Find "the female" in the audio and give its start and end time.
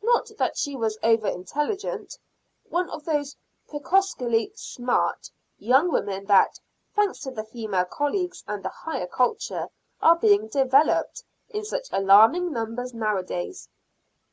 7.32-7.86